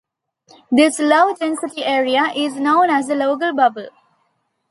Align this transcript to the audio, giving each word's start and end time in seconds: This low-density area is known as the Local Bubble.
This 0.71 0.97
low-density 0.97 1.83
area 1.85 2.31
is 2.35 2.55
known 2.55 2.89
as 2.89 3.05
the 3.07 3.13
Local 3.13 3.53
Bubble. 3.53 3.89